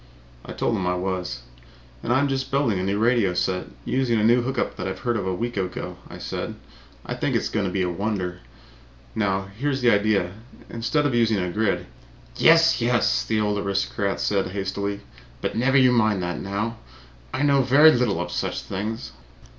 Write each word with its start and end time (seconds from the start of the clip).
I 0.43 0.53
told 0.53 0.75
him 0.75 0.87
I 0.87 0.95
was. 0.95 1.43
"And 2.01 2.11
I'm 2.11 2.27
just 2.27 2.49
building 2.49 2.79
a 2.79 2.83
new 2.83 3.35
set, 3.35 3.67
using 3.85 4.19
a 4.19 4.23
new 4.23 4.41
hook 4.41 4.57
up 4.57 4.75
that 4.75 4.87
I 4.87 4.93
heard 4.93 5.15
of 5.15 5.27
a 5.27 5.35
week 5.35 5.57
ago," 5.57 5.95
I 6.09 6.17
said. 6.17 6.55
"I 7.05 7.13
think 7.13 7.35
it 7.35 7.37
is 7.37 7.49
going 7.49 7.67
to 7.67 7.71
be 7.71 7.83
a 7.83 7.89
wonder. 7.91 8.39
Now, 9.13 9.49
here 9.55 9.69
is 9.69 9.81
the 9.83 9.91
idea: 9.91 10.31
instead 10.71 11.05
of 11.05 11.13
using 11.13 11.37
a 11.37 11.51
grid" 11.51 11.85
"Yes, 12.35 12.81
yes!" 12.81 13.23
the 13.23 13.39
old 13.39 13.59
aristocrat 13.59 14.19
said 14.19 14.47
hastily. 14.47 15.01
"But 15.39 15.55
never 15.55 15.77
mind 15.77 16.23
that 16.23 16.39
now. 16.41 16.77
I 17.31 17.43
know 17.43 17.61
very 17.61 17.91
little 17.91 18.19
of 18.19 18.31
such 18.31 18.63
things. 18.63 19.11